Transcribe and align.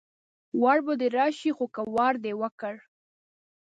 وار 0.61 0.79
به 0.85 0.93
دې 0.99 1.07
راشي 1.17 1.51
خو 1.57 1.65
که 1.75 1.81
وار 1.95 2.15
دې 2.23 2.33
وکړ 2.41 2.75